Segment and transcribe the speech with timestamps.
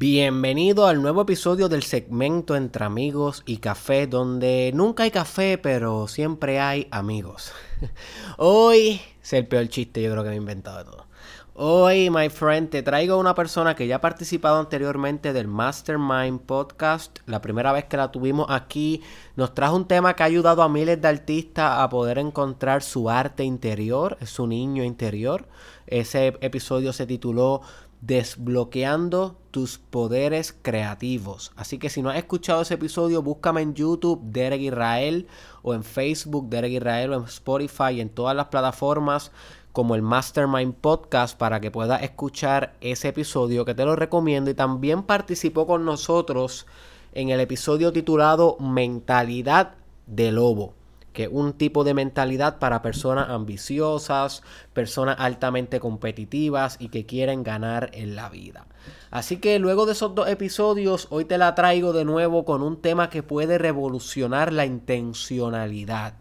[0.00, 6.08] Bienvenido al nuevo episodio del segmento Entre Amigos y Café, donde nunca hay café, pero
[6.08, 7.52] siempre hay amigos.
[8.38, 11.06] Hoy es el peor chiste, yo creo que me he inventado de todo.
[11.52, 17.18] Hoy, my friend, te traigo una persona que ya ha participado anteriormente del Mastermind Podcast.
[17.26, 19.02] La primera vez que la tuvimos aquí,
[19.36, 23.10] nos trajo un tema que ha ayudado a miles de artistas a poder encontrar su
[23.10, 25.46] arte interior, su niño interior.
[25.86, 27.60] Ese episodio se tituló
[28.00, 31.52] Desbloqueando tus poderes creativos.
[31.56, 35.26] Así que si no has escuchado ese episodio, búscame en YouTube, Derek Israel,
[35.62, 39.32] o en Facebook, Derek Israel, o en Spotify, en todas las plataformas
[39.72, 44.54] como el Mastermind Podcast para que puedas escuchar ese episodio que te lo recomiendo y
[44.54, 46.66] también participó con nosotros
[47.12, 49.74] en el episodio titulado Mentalidad
[50.06, 50.79] de Lobo
[51.12, 54.42] que un tipo de mentalidad para personas ambiciosas,
[54.72, 58.66] personas altamente competitivas y que quieren ganar en la vida.
[59.10, 62.80] Así que luego de esos dos episodios, hoy te la traigo de nuevo con un
[62.80, 66.14] tema que puede revolucionar la intencionalidad.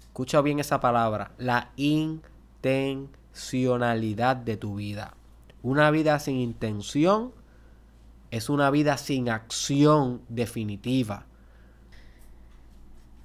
[0.00, 5.14] Escucha bien esa palabra, la intencionalidad de tu vida.
[5.62, 7.32] Una vida sin intención
[8.30, 11.26] es una vida sin acción definitiva.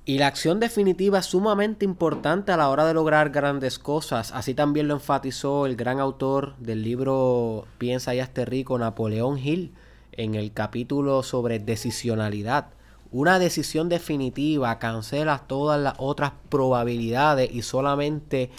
[0.07, 4.31] Y la acción definitiva es sumamente importante a la hora de lograr grandes cosas.
[4.31, 9.73] Así también lo enfatizó el gran autor del libro Piensa y hazte rico, Napoleón Hill,
[10.13, 12.69] en el capítulo sobre decisionalidad.
[13.11, 18.49] Una decisión definitiva cancela todas las otras probabilidades y solamente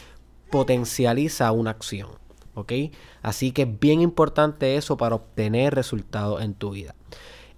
[0.50, 2.10] potencializa una acción.
[3.22, 6.94] Así que es bien importante eso para obtener resultados en tu vida.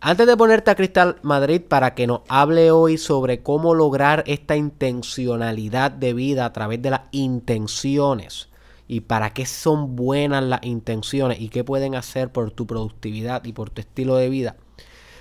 [0.02, 4.56] Antes de ponerte a Cristal Madrid para que nos hable hoy sobre cómo lograr esta
[4.56, 8.48] intencionalidad de vida a través de las intenciones
[8.88, 13.52] y para qué son buenas las intenciones y qué pueden hacer por tu productividad y
[13.52, 14.56] por tu estilo de vida.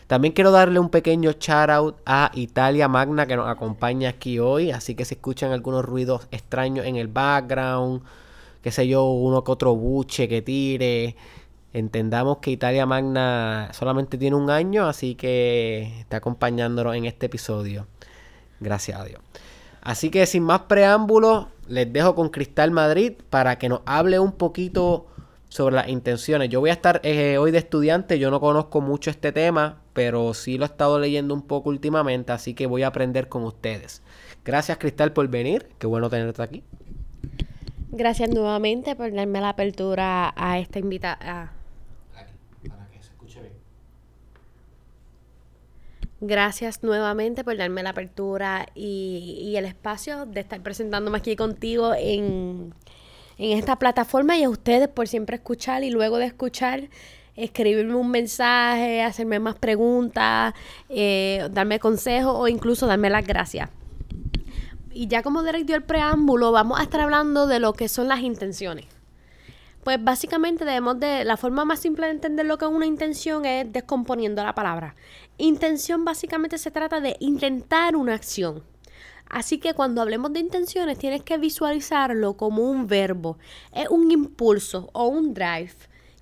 [0.08, 4.71] También quiero darle un pequeño shout out a Italia Magna que nos acompaña aquí hoy,
[4.71, 8.02] así que si escuchan algunos ruidos extraños en el background,
[8.61, 11.17] qué sé yo, uno que otro buche que tire,
[11.73, 17.85] Entendamos que Italia Magna solamente tiene un año, así que está acompañándonos en este episodio.
[18.59, 19.21] Gracias a Dios.
[19.81, 24.31] Así que sin más preámbulos, les dejo con Cristal Madrid para que nos hable un
[24.31, 25.05] poquito
[25.47, 26.49] sobre las intenciones.
[26.49, 30.33] Yo voy a estar eh, hoy de estudiante, yo no conozco mucho este tema, pero
[30.33, 34.02] sí lo he estado leyendo un poco últimamente, así que voy a aprender con ustedes.
[34.43, 36.63] Gracias Cristal por venir, qué bueno tenerte aquí.
[37.91, 41.58] Gracias nuevamente por darme la apertura a esta invitación
[46.21, 52.73] Gracias nuevamente por darme la apertura y, el espacio de estar presentándome aquí contigo en,
[53.37, 56.89] esta plataforma y a ustedes por siempre escuchar y luego de escuchar
[57.37, 60.53] escribirme un mensaje, hacerme más preguntas,
[60.89, 63.69] eh, darme consejos o incluso darme las gracias.
[64.91, 68.19] Y ya como Derek el preámbulo, vamos a estar hablando de lo que son las
[68.19, 68.98] intenciones.
[69.83, 73.45] Pues básicamente debemos de, la forma más simple de entender lo que es una intención
[73.45, 74.95] es descomponiendo la palabra.
[75.37, 78.63] Intención básicamente se trata de intentar una acción.
[79.29, 83.37] Así que cuando hablemos de intenciones tienes que visualizarlo como un verbo.
[83.73, 85.75] Es un impulso o un drive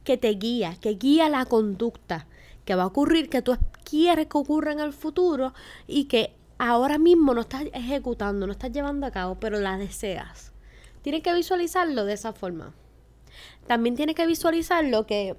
[0.03, 2.27] que te guía, que guía la conducta
[2.63, 5.53] que va a ocurrir, que tú quieres que ocurra en el futuro
[5.87, 10.51] y que ahora mismo no estás ejecutando, no estás llevando a cabo, pero la deseas.
[11.01, 12.73] Tienes que visualizarlo de esa forma.
[13.67, 15.35] También tienes que visualizarlo que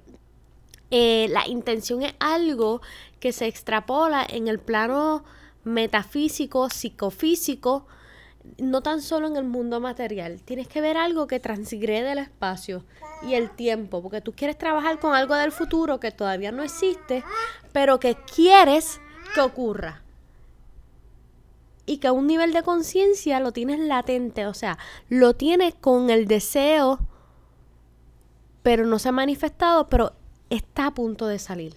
[0.91, 2.81] eh, la intención es algo
[3.19, 5.23] que se extrapola en el plano
[5.63, 7.85] metafísico, psicofísico,
[8.57, 10.41] no tan solo en el mundo material.
[10.41, 12.83] Tienes que ver algo que transgrede el espacio
[13.21, 17.23] y el tiempo, porque tú quieres trabajar con algo del futuro que todavía no existe,
[17.71, 18.99] pero que quieres
[19.35, 20.01] que ocurra.
[21.85, 24.77] Y que a un nivel de conciencia lo tienes latente, o sea,
[25.09, 26.99] lo tienes con el deseo,
[28.63, 30.13] pero no se ha manifestado, pero
[30.49, 31.75] está a punto de salir.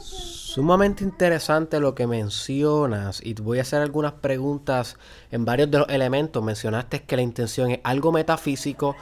[0.00, 4.96] Sumamente interesante lo que mencionas y voy a hacer algunas preguntas
[5.30, 6.42] en varios de los elementos.
[6.42, 8.96] Mencionaste que la intención es algo metafísico.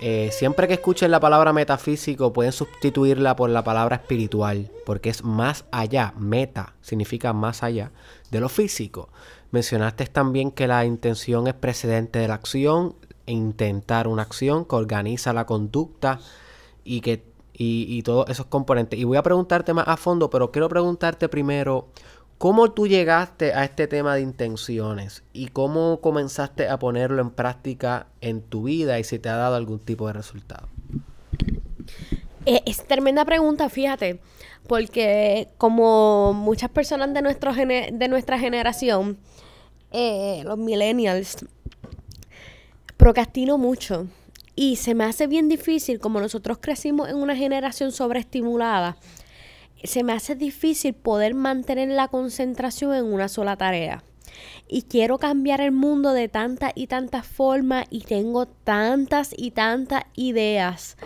[0.00, 5.24] Eh, siempre que escuchen la palabra metafísico pueden sustituirla por la palabra espiritual porque es
[5.24, 6.12] más allá.
[6.18, 7.90] Meta significa más allá
[8.30, 9.08] de lo físico.
[9.52, 15.32] Mencionaste también que la intención es precedente de la acción, intentar una acción que organiza
[15.32, 16.20] la conducta
[16.84, 18.98] y que y, todos esos componentes.
[18.98, 21.88] Y voy a preguntarte más a fondo, pero quiero preguntarte primero,
[22.38, 25.22] ¿cómo tú llegaste a este tema de intenciones?
[25.32, 29.54] ¿Y cómo comenzaste a ponerlo en práctica en tu vida y si te ha dado
[29.54, 30.68] algún tipo de resultado?
[32.46, 34.20] Eh, es tremenda pregunta, fíjate,
[34.66, 39.18] porque como muchas personas de, nuestro de nuestra generación,
[39.92, 41.46] eh, los millennials,
[43.04, 44.06] procrastino mucho.
[44.56, 48.96] Y se me hace bien difícil, como nosotros crecimos en una generación sobreestimulada,
[49.82, 54.04] se me hace difícil poder mantener la concentración en una sola tarea.
[54.68, 60.04] Y quiero cambiar el mundo de tantas y tantas formas y tengo tantas y tantas
[60.14, 60.96] ideas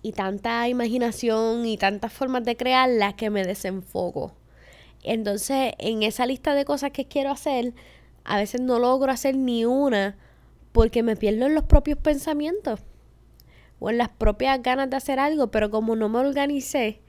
[0.00, 4.32] y tanta imaginación y tantas formas de crearlas que me desenfoco.
[5.02, 7.74] Entonces, en esa lista de cosas que quiero hacer,
[8.24, 10.16] a veces no logro hacer ni una
[10.76, 12.80] porque me pierdo en los propios pensamientos
[13.78, 17.00] o en las propias ganas de hacer algo, pero como no me organicé,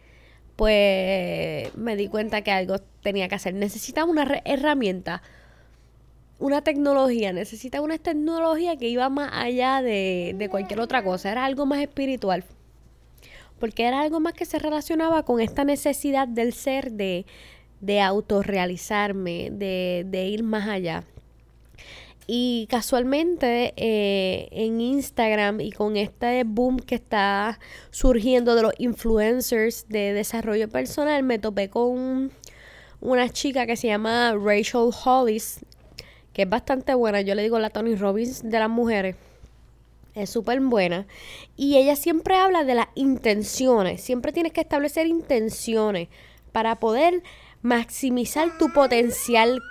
[0.56, 3.54] pues me di cuenta que algo tenía que hacer.
[3.56, 5.22] Necesitaba una herramienta,
[6.40, 11.44] una tecnología, necesitaba una tecnología que iba más allá de, de cualquier otra cosa, era
[11.44, 12.46] algo más espiritual
[13.60, 17.26] porque era algo más que se relacionaba con esta necesidad del ser de,
[17.82, 21.04] de autorrealizarme, de, de ir más allá.
[22.30, 27.58] Y casualmente eh, en Instagram y con este boom que está
[27.90, 32.32] surgiendo de los influencers de desarrollo personal, me topé con
[33.00, 35.62] una chica que se llama Rachel Hollis,
[36.34, 37.22] que es bastante buena.
[37.22, 39.16] Yo le digo la Tony Robbins de las mujeres.
[40.14, 41.08] Es súper buena.
[41.56, 44.02] Y ella siempre habla de las intenciones.
[44.02, 46.10] Siempre tienes que establecer intenciones
[46.52, 47.24] para poder
[47.62, 49.62] maximizar tu potencial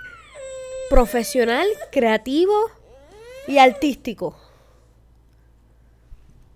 [0.89, 2.53] profesional, creativo
[3.47, 4.35] y artístico.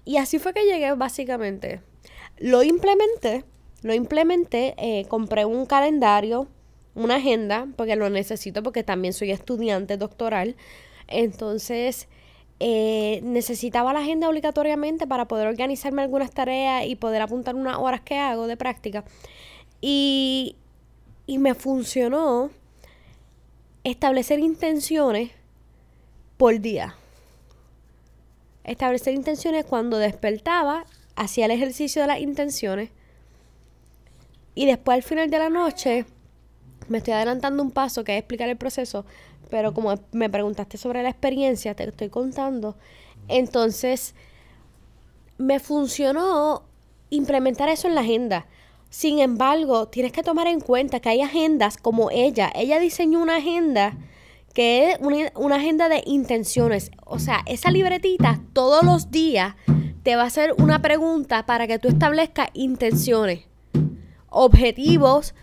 [0.05, 1.81] Y así fue que llegué básicamente.
[2.37, 3.45] Lo implementé,
[3.81, 6.47] lo implementé, eh, compré un calendario,
[6.95, 10.55] una agenda, porque lo necesito porque también soy estudiante doctoral.
[11.07, 12.07] Entonces,
[12.59, 18.01] eh, necesitaba la agenda obligatoriamente para poder organizarme algunas tareas y poder apuntar unas horas
[18.01, 19.03] que hago de práctica.
[19.81, 20.55] Y,
[21.25, 22.51] y me funcionó
[23.83, 25.31] establecer intenciones
[26.37, 26.95] por día.
[28.63, 30.85] Establecer intenciones cuando despertaba,
[31.15, 32.89] hacía el ejercicio de las intenciones
[34.53, 36.05] y después al final de la noche,
[36.89, 39.05] me estoy adelantando un paso que es explicar el proceso,
[39.49, 42.75] pero como me preguntaste sobre la experiencia, te estoy contando.
[43.27, 44.13] Entonces,
[45.37, 46.63] me funcionó
[47.09, 48.45] implementar eso en la agenda.
[48.91, 52.51] Sin embargo, tienes que tomar en cuenta que hay agendas como ella.
[52.53, 53.97] Ella diseñó una agenda
[54.53, 56.91] que es una, agenda de intenciones.
[57.05, 59.55] O sea, esa libretita todos los días
[60.03, 63.45] te va a hacer una pregunta para que tú establezcas intenciones,
[64.29, 65.35] objetivos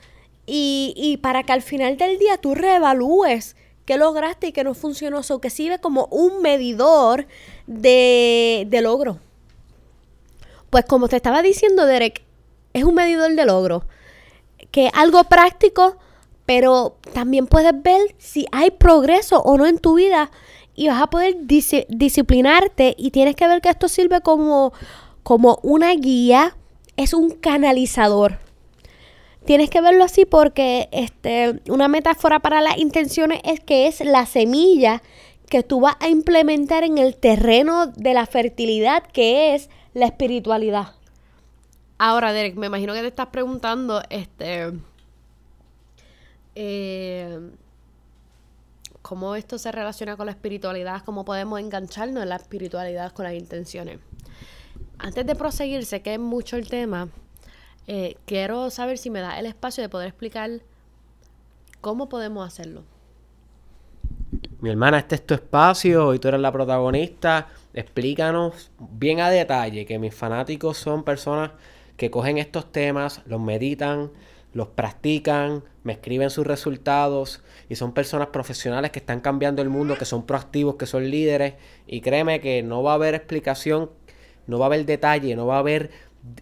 [0.44, 3.56] y, y para que al final del día tú reevalúes
[3.86, 5.22] qué lograste y qué no funcionó.
[5.26, 7.26] O que sirve como un medidor
[7.66, 9.20] de, de logro.
[10.68, 12.27] Pues como te estaba diciendo, Derek,
[12.78, 13.84] es un medidor de logro,
[14.70, 15.96] que es algo práctico,
[16.46, 20.30] pero también puedes ver si hay progreso o no en tu vida
[20.74, 24.72] y vas a poder disciplinarte y tienes que ver que esto sirve como,
[25.24, 26.56] como una guía,
[26.96, 28.38] es un canalizador.
[29.44, 34.24] Tienes que verlo así porque este, una metáfora para las intenciones es que es la
[34.24, 35.02] semilla
[35.48, 40.97] que tú vas a implementar en el terreno de la fertilidad que es la espiritualidad.
[41.98, 44.72] Ahora, Derek, me imagino que te estás preguntando, este,
[46.54, 47.50] eh,
[49.02, 53.34] cómo esto se relaciona con la espiritualidad, cómo podemos engancharnos en la espiritualidad con las
[53.34, 53.98] intenciones.
[54.98, 57.08] Antes de proseguir, sé que es mucho el tema,
[57.88, 60.50] eh, quiero saber si me da el espacio de poder explicar
[61.80, 62.84] cómo podemos hacerlo.
[64.60, 67.48] Mi hermana, este es tu espacio y tú eres la protagonista.
[67.72, 71.52] Explícanos bien a detalle que mis fanáticos son personas
[71.98, 74.10] que cogen estos temas, los meditan,
[74.54, 79.98] los practican, me escriben sus resultados y son personas profesionales que están cambiando el mundo,
[79.98, 81.54] que son proactivos, que son líderes
[81.86, 83.90] y créeme que no va a haber explicación,
[84.46, 85.90] no va a haber detalle, no va a haber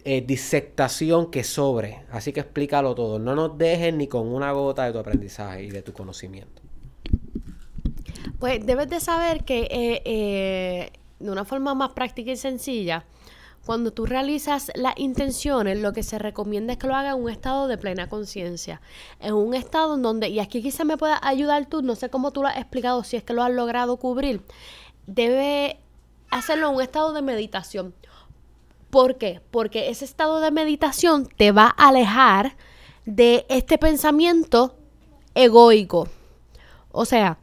[0.05, 2.03] eh, disectación que sobre.
[2.11, 5.71] Así que explícalo todo, no nos dejes ni con una gota de tu aprendizaje y
[5.71, 6.61] de tu conocimiento.
[8.39, 13.05] Pues debes de saber que eh, eh, de una forma más práctica y sencilla,
[13.67, 17.29] cuando tú realizas las intenciones, lo que se recomienda es que lo hagas en un
[17.29, 18.79] estado de plena conciencia.
[19.19, 22.31] En un estado en donde, y aquí quizá me pueda ayudar tú, no sé cómo
[22.31, 24.41] tú lo has explicado, si es que lo has logrado cubrir,
[25.05, 25.81] debe
[26.31, 27.93] hacerlo en un estado de meditación.
[28.89, 29.41] ¿Por qué?
[29.51, 32.55] Porque ese estado de meditación te va a alejar
[33.05, 34.77] de este pensamiento
[35.35, 36.07] egoico.
[36.93, 37.37] O sea,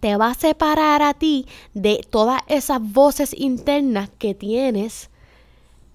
[0.00, 5.08] te va a separar a ti de todas esas voces internas que tienes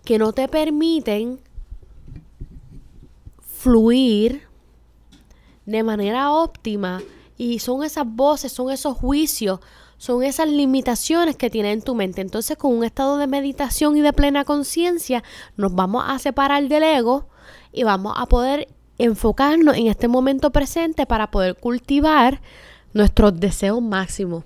[0.04, 1.40] que no te permiten
[3.42, 4.42] fluir
[5.66, 7.02] de manera óptima
[7.38, 9.60] y son esas voces, son esos juicios,
[9.98, 12.22] son esas limitaciones que tienes en tu mente.
[12.22, 15.24] Entonces, con un estado de meditación y de plena conciencia,
[15.58, 17.28] nos vamos a separar del ego
[17.72, 18.68] y vamos a poder
[18.98, 22.42] enfocarnos en este momento presente para poder cultivar
[22.94, 24.44] nuestros deseos máximos.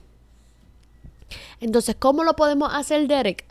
[1.60, 3.46] Entonces, ¿cómo lo podemos hacer, Derek?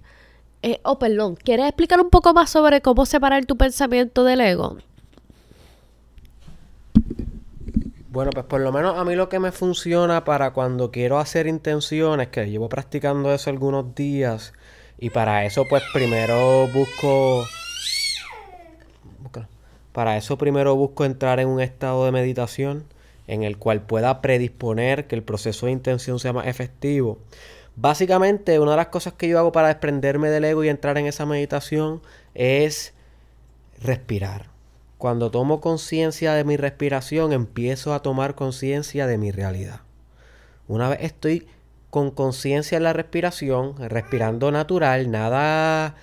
[0.67, 4.79] Eh, oh, perdón, ¿quieres explicar un poco más sobre cómo separar tu pensamiento del ego?
[8.09, 11.49] Bueno, pues por lo menos a mí lo que me funciona para cuando quiero hacer
[11.49, 14.55] intenciones, que llevo practicando eso algunos días,
[14.97, 17.45] y para eso pues primero busco...
[19.93, 22.85] Para eso primero busco entrar en un estado de meditación
[23.27, 27.19] en el cual pueda predisponer que el proceso de intención sea más efectivo.
[27.77, 31.07] Básicamente, una de las cosas que yo hago para desprenderme del ego y entrar en
[31.07, 32.03] esa meditación
[32.35, 32.95] es
[33.83, 34.47] respirar.
[34.99, 39.81] Cuando tomo conciencia de mi respiración, empiezo a tomar conciencia de mi realidad.
[40.69, 41.49] Una vez estoy
[41.91, 45.95] con conciencia en la respiración, respirando natural, nada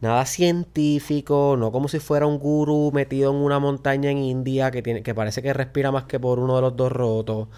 [0.00, 4.82] nada científico, no como si fuera un gurú metido en una montaña en India que,
[4.82, 7.48] tiene, que parece que respira más que por uno de los dos rotos.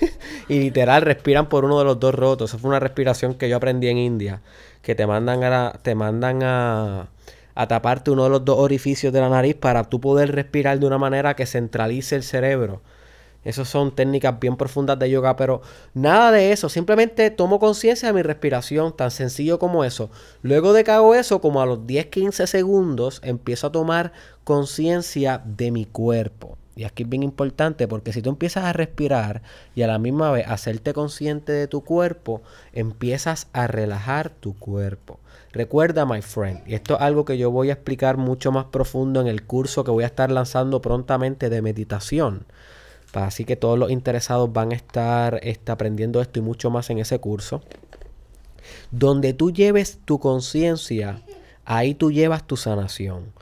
[0.48, 2.50] y literal respiran por uno de los dos rotos.
[2.50, 4.42] Esa fue una respiración que yo aprendí en India,
[4.82, 7.08] que te mandan a, te mandan a,
[7.54, 10.86] a taparte uno de los dos orificios de la nariz para tú poder respirar de
[10.86, 12.82] una manera que centralice el cerebro.
[13.44, 15.62] Esas son técnicas bien profundas de yoga, pero
[15.94, 16.68] nada de eso.
[16.68, 20.10] Simplemente tomo conciencia de mi respiración, tan sencillo como eso.
[20.42, 24.12] Luego de que hago eso, como a los 10-15 segundos, empiezo a tomar
[24.44, 26.58] conciencia de mi cuerpo.
[26.76, 29.42] Y aquí es bien importante porque si tú empiezas a respirar
[29.74, 32.42] y a la misma vez hacerte consciente de tu cuerpo,
[32.72, 35.18] empiezas a relajar tu cuerpo.
[35.52, 39.20] Recuerda, my friend, y esto es algo que yo voy a explicar mucho más profundo
[39.20, 42.46] en el curso que voy a estar lanzando prontamente de meditación.
[43.12, 46.98] Así que todos los interesados van a estar este, aprendiendo esto y mucho más en
[46.98, 47.62] ese curso.
[48.90, 51.22] Donde tú lleves tu conciencia,
[51.64, 53.32] ahí tú llevas tu sanación.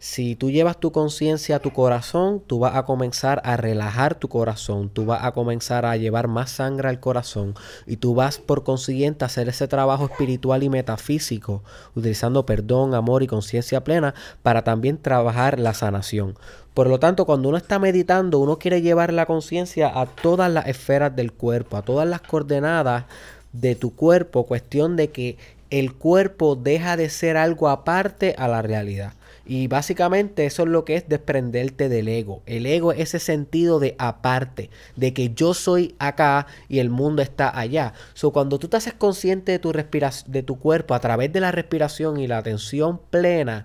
[0.00, 4.28] Si tú llevas tu conciencia a tu corazón, tú vas a comenzar a relajar tu
[4.28, 8.62] corazón, tú vas a comenzar a llevar más sangre al corazón y tú vas por
[8.62, 11.64] consiguiente a hacer ese trabajo espiritual y metafísico,
[11.96, 14.14] utilizando perdón, amor y conciencia plena
[14.44, 16.38] para también trabajar la sanación.
[16.74, 20.68] Por lo tanto, cuando uno está meditando, uno quiere llevar la conciencia a todas las
[20.68, 23.06] esferas del cuerpo, a todas las coordenadas
[23.52, 25.38] de tu cuerpo, cuestión de que
[25.70, 29.14] el cuerpo deja de ser algo aparte a la realidad.
[29.48, 32.42] Y básicamente eso es lo que es desprenderte del ego.
[32.44, 37.22] El ego es ese sentido de aparte, de que yo soy acá y el mundo
[37.22, 37.94] está allá.
[38.12, 41.50] So, cuando tú te haces consciente de tu, de tu cuerpo a través de la
[41.50, 43.64] respiración y la atención plena,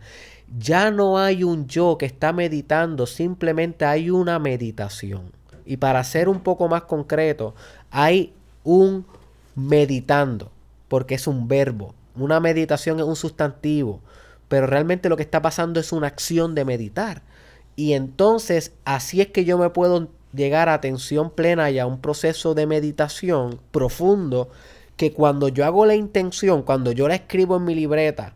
[0.58, 5.34] ya no hay un yo que está meditando, simplemente hay una meditación.
[5.66, 7.56] Y para ser un poco más concreto,
[7.92, 8.32] hay
[8.63, 9.06] un
[9.54, 10.50] meditando,
[10.88, 11.94] porque es un verbo.
[12.16, 14.00] Una meditación es un sustantivo
[14.48, 17.24] pero realmente lo que está pasando es una acción de meditar.
[17.76, 22.00] Y entonces así es que yo me puedo llegar a atención plena y a un
[22.00, 24.50] proceso de meditación profundo
[24.98, 28.36] que cuando yo hago la intención, cuando yo la escribo en mi libreta,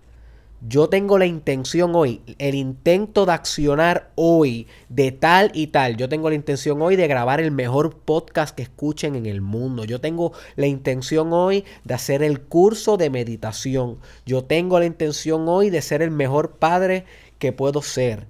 [0.61, 5.97] yo tengo la intención hoy, el intento de accionar hoy de tal y tal.
[5.97, 9.85] Yo tengo la intención hoy de grabar el mejor podcast que escuchen en el mundo.
[9.85, 13.99] Yo tengo la intención hoy de hacer el curso de meditación.
[14.25, 17.05] Yo tengo la intención hoy de ser el mejor padre
[17.37, 18.27] que puedo ser.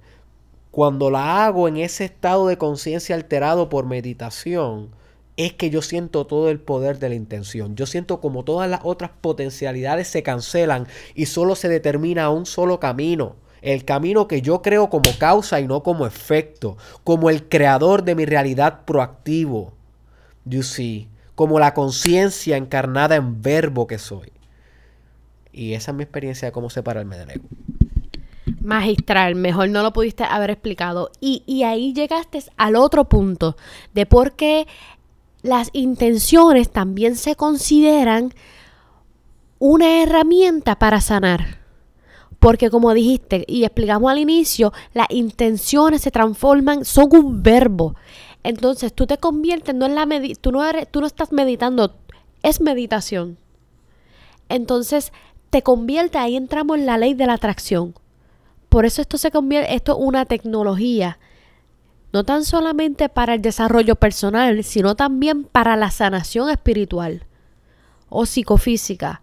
[0.70, 4.90] Cuando la hago en ese estado de conciencia alterado por meditación,
[5.38, 7.76] es que yo siento todo el poder de la intención.
[7.76, 12.80] Yo siento como todas las otras potencialidades se cancelan y solo se determina un solo
[12.80, 13.36] camino.
[13.62, 16.76] El camino que yo creo como causa y no como efecto.
[17.04, 19.72] Como el creador de mi realidad proactivo.
[20.44, 21.08] You see.
[21.36, 24.32] Como la conciencia encarnada en verbo que soy.
[25.52, 27.48] Y esa es mi experiencia de cómo separarme del ego.
[28.60, 31.12] Magistral, mejor no lo pudiste haber explicado.
[31.20, 33.56] Y, y ahí llegaste al otro punto
[33.94, 34.66] de por qué
[35.42, 38.32] las intenciones también se consideran
[39.58, 41.58] una herramienta para sanar.
[42.38, 47.96] Porque como dijiste y explicamos al inicio, las intenciones se transforman, son un verbo.
[48.44, 50.06] Entonces tú te conviertes, no en la
[50.40, 51.96] tú no, eres, tú no estás meditando,
[52.42, 53.36] es meditación.
[54.48, 55.12] Entonces
[55.50, 57.94] te convierte, ahí entramos en la ley de la atracción.
[58.68, 61.18] Por eso esto se convierte, esto es una tecnología
[62.12, 67.24] no tan solamente para el desarrollo personal, sino también para la sanación espiritual
[68.08, 69.22] o psicofísica.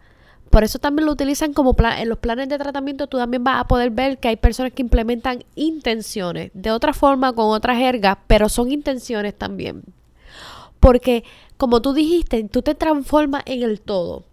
[0.50, 3.08] Por eso también lo utilizan como en los planes de tratamiento.
[3.08, 7.34] Tú también vas a poder ver que hay personas que implementan intenciones de otra forma,
[7.34, 9.84] con otra jerga, pero son intenciones también.
[10.80, 11.24] Porque,
[11.58, 14.24] como tú dijiste, tú te transformas en el todo.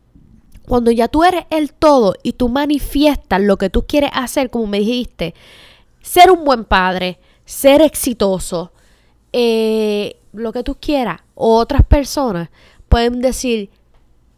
[0.68, 4.68] Cuando ya tú eres el todo y tú manifiestas lo que tú quieres hacer, como
[4.68, 5.35] me dijiste,
[6.02, 7.18] ser un buen padre,
[7.52, 8.73] ser exitoso,
[9.30, 12.49] eh, lo que tú quieras, o otras personas
[12.88, 13.68] pueden decir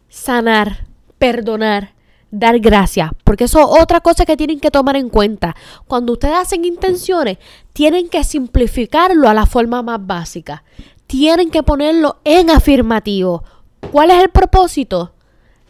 [0.09, 0.85] sanar,
[1.17, 1.93] perdonar,
[2.29, 5.55] dar gracias, porque eso es otra cosa que tienen que tomar en cuenta.
[5.87, 7.37] Cuando ustedes hacen intenciones,
[7.71, 10.65] tienen que simplificarlo a la forma más básica.
[11.07, 13.45] Tienen que ponerlo en afirmativo.
[13.93, 15.13] ¿Cuál es el propósito?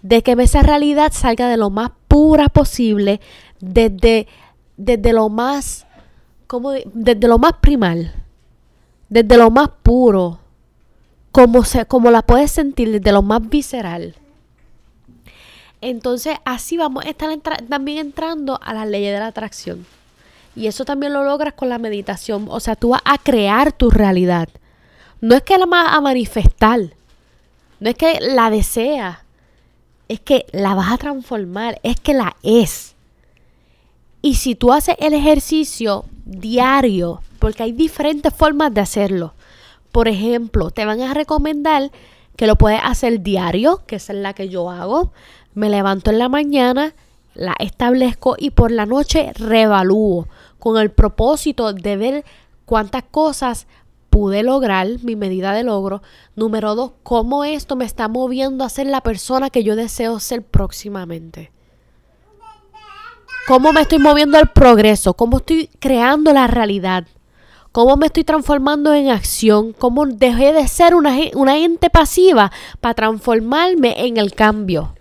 [0.02, 3.22] De que esa realidad salga de lo más pura posible,
[3.60, 4.28] desde,
[4.78, 5.85] desde lo más,
[6.48, 8.14] como desde lo más primal,
[9.10, 10.40] desde lo más puro,
[11.32, 14.16] como, se, como la puedes sentir, desde lo más visceral.
[15.82, 17.38] Entonces así vamos a estar
[17.70, 19.86] también entrando a las leyes de la atracción.
[20.56, 22.48] Y eso también lo logras con la meditación.
[22.50, 24.48] O sea, tú vas a crear tu realidad.
[25.20, 26.80] No es que la vas a manifestar.
[27.80, 29.18] No es que la deseas.
[30.08, 31.80] Es que la vas a transformar.
[31.84, 32.95] Es que la es.
[34.26, 39.36] Y si tú haces el ejercicio diario, porque hay diferentes formas de hacerlo.
[39.92, 41.92] Por ejemplo, te van a recomendar
[42.36, 45.12] que lo puedes hacer diario, que es la que yo hago.
[45.54, 46.96] Me levanto en la mañana,
[47.36, 50.28] la establezco y por la noche reevalúo
[50.58, 52.26] con el propósito de ver
[52.66, 53.68] cuántas cosas
[54.10, 56.02] pude lograr, mi medida de logro.
[56.36, 60.42] Número dos, cómo esto me está moviendo a ser la persona que yo deseo ser
[60.42, 61.52] próximamente.
[63.48, 67.06] Cómo me estoy moviendo al progreso, cómo estoy creando la realidad,
[67.72, 72.96] cómo me estoy transformando en acción, cómo dejé de ser una, una ente pasiva para
[72.96, 74.96] transformarme en el cambio.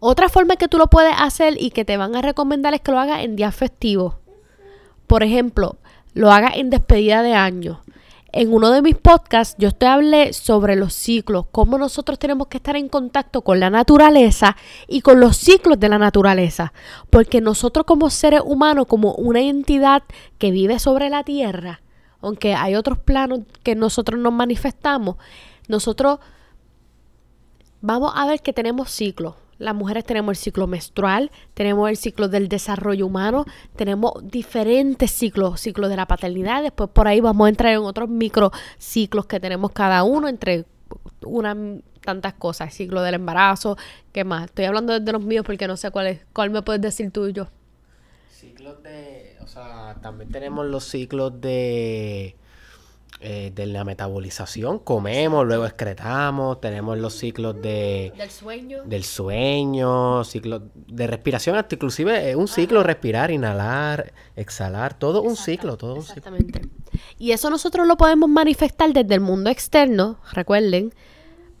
[0.00, 2.90] Otra forma que tú lo puedes hacer y que te van a recomendar es que
[2.90, 4.14] lo hagas en días festivos.
[5.06, 5.76] Por ejemplo,
[6.14, 7.80] lo hagas en despedida de año.
[8.32, 12.58] En uno de mis podcasts yo te hablé sobre los ciclos, cómo nosotros tenemos que
[12.58, 16.72] estar en contacto con la naturaleza y con los ciclos de la naturaleza,
[17.10, 20.04] porque nosotros como seres humanos, como una entidad
[20.38, 21.80] que vive sobre la tierra,
[22.20, 25.16] aunque hay otros planos que nosotros nos manifestamos,
[25.66, 26.20] nosotros
[27.80, 29.34] vamos a ver que tenemos ciclos.
[29.60, 33.44] Las mujeres tenemos el ciclo menstrual, tenemos el ciclo del desarrollo humano,
[33.76, 38.08] tenemos diferentes ciclos, ciclo de la paternidad, después por ahí vamos a entrar en otros
[38.08, 40.64] microciclos que tenemos cada uno entre
[41.26, 41.58] unas
[42.00, 43.76] tantas cosas, ciclo del embarazo,
[44.12, 44.46] ¿qué más?
[44.46, 47.26] Estoy hablando de los míos porque no sé cuál es, cuál me puedes decir tú
[47.26, 47.48] y yo.
[48.30, 52.34] Ciclos de, o sea, también tenemos los ciclos de
[53.22, 58.14] eh, de la metabolización, comemos, luego excretamos, tenemos los ciclos de...
[58.16, 58.82] Del sueño.
[58.84, 65.36] Del sueño, ciclos de respiración, hasta inclusive es un ciclo, respirar, inhalar, exhalar, todo un
[65.36, 66.36] ciclo, todo un ciclo.
[66.36, 66.62] Exactamente.
[67.18, 70.94] Y eso nosotros lo podemos manifestar desde el mundo externo, recuerden,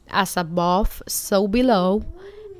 [0.08, 2.02] as above, so below,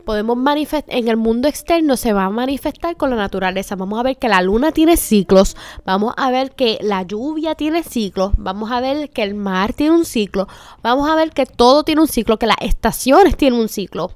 [0.00, 3.76] podemos manifestar, en el mundo externo se va a manifestar con la naturaleza.
[3.76, 7.82] Vamos a ver que la luna tiene ciclos, vamos a ver que la lluvia tiene
[7.82, 10.48] ciclos, vamos a ver que el mar tiene un ciclo,
[10.82, 14.12] vamos a ver que todo tiene un ciclo, que las estaciones tienen un ciclo.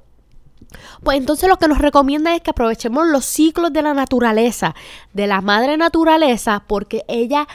[1.03, 4.75] Pues entonces lo que nos recomienda es que aprovechemos los ciclos de la naturaleza,
[5.13, 7.47] de la madre naturaleza, porque ella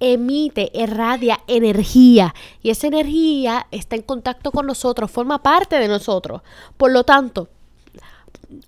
[0.00, 6.42] emite, irradia energía y esa energía está en contacto con nosotros, forma parte de nosotros.
[6.76, 7.48] Por lo tanto,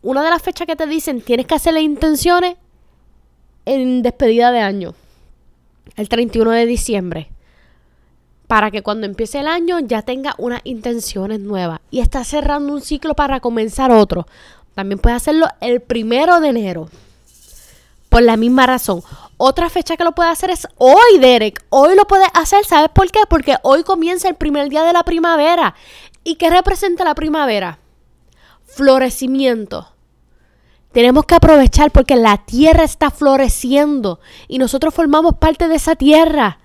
[0.02, 2.56] una de las fechas que te dicen tienes que hacer las intenciones
[3.66, 4.94] en despedida de año,
[5.96, 7.30] el 31 de diciembre,
[8.46, 12.80] para que cuando empiece el año ya tenga unas intenciones nuevas y está cerrando un
[12.80, 14.26] ciclo para comenzar otro.
[14.74, 16.88] También puedes hacerlo el primero de enero.
[18.08, 19.02] Por la misma razón.
[19.36, 21.64] Otra fecha que lo puedes hacer es hoy, Derek.
[21.70, 22.64] Hoy lo puedes hacer.
[22.64, 23.20] ¿Sabes por qué?
[23.28, 25.74] Porque hoy comienza el primer día de la primavera.
[26.24, 27.78] ¿Y qué representa la primavera?
[28.74, 29.88] Florecimiento.
[30.92, 36.58] Tenemos que aprovechar porque la tierra está floreciendo y nosotros formamos parte de esa tierra.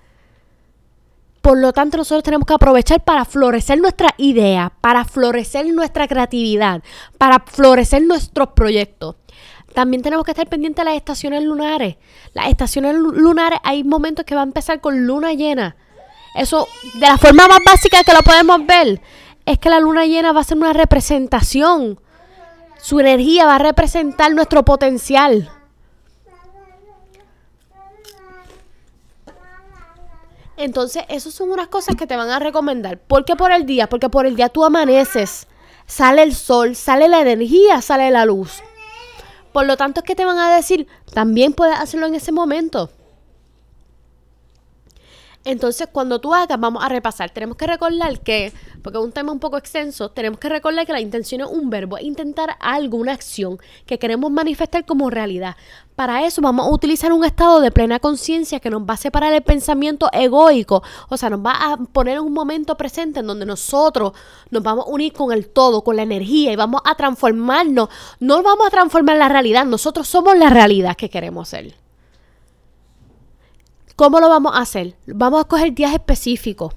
[1.40, 6.82] Por lo tanto, nosotros tenemos que aprovechar para florecer nuestra idea, para florecer nuestra creatividad,
[7.18, 9.14] para florecer nuestros proyectos.
[9.72, 11.96] También tenemos que estar pendientes de las estaciones lunares.
[12.34, 15.76] Las estaciones lunares hay momentos que va a empezar con luna llena.
[16.34, 19.00] Eso, de la forma más básica que lo podemos ver,
[19.46, 21.98] es que la luna llena va a ser una representación.
[22.78, 25.50] Su energía va a representar nuestro potencial.
[30.58, 32.98] Entonces, esas son unas cosas que te van a recomendar.
[32.98, 33.88] ¿Por qué por el día?
[33.88, 35.46] Porque por el día tú amaneces
[35.86, 38.62] sale el sol, sale la energía, sale la luz.
[39.52, 42.90] Por lo tanto, es que te van a decir, también puedes hacerlo en ese momento.
[45.46, 47.30] Entonces, cuando tú hagas, vamos a repasar.
[47.30, 50.92] Tenemos que recordar que, porque es un tema un poco extenso, tenemos que recordar que
[50.92, 53.56] la intención es un verbo, intentar algo, una acción
[53.86, 55.54] que queremos manifestar como realidad.
[55.94, 59.32] Para eso vamos a utilizar un estado de plena conciencia que nos va a separar
[59.32, 63.46] el pensamiento egoico, o sea, nos va a poner en un momento presente en donde
[63.46, 64.14] nosotros
[64.50, 67.88] nos vamos a unir con el todo, con la energía y vamos a transformarnos.
[68.18, 71.85] No vamos a transformar la realidad, nosotros somos la realidad que queremos ser.
[73.96, 74.94] ¿Cómo lo vamos a hacer?
[75.06, 76.74] Vamos a coger días específicos.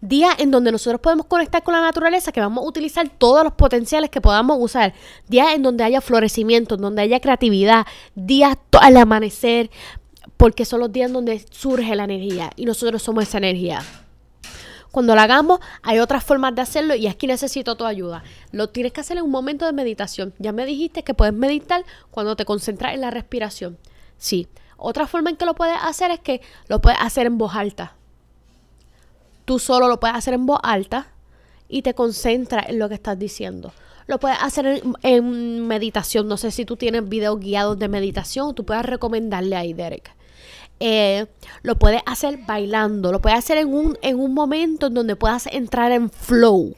[0.00, 3.52] Días en donde nosotros podemos conectar con la naturaleza, que vamos a utilizar todos los
[3.52, 4.92] potenciales que podamos usar.
[5.28, 7.86] Días en donde haya florecimiento, en donde haya creatividad.
[8.16, 9.70] Días al amanecer,
[10.36, 13.84] porque son los días en donde surge la energía y nosotros somos esa energía.
[14.90, 18.24] Cuando lo hagamos, hay otras formas de hacerlo y aquí necesito tu ayuda.
[18.50, 20.34] Lo tienes que hacer en un momento de meditación.
[20.40, 23.78] Ya me dijiste que puedes meditar cuando te concentras en la respiración.
[24.18, 24.48] Sí.
[24.76, 27.94] Otra forma en que lo puedes hacer es que lo puedes hacer en voz alta.
[29.44, 31.12] Tú solo lo puedes hacer en voz alta
[31.68, 33.72] y te concentras en lo que estás diciendo.
[34.06, 36.28] Lo puedes hacer en, meditación.
[36.28, 38.54] No sé si tú tienes videos guiados de meditación.
[38.54, 40.14] Tú puedes recomendarle ahí, Derek.
[40.78, 41.26] Eh,
[41.62, 43.10] lo puedes hacer bailando.
[43.10, 46.74] Lo puedes hacer en un, en un momento en donde puedas entrar en flow.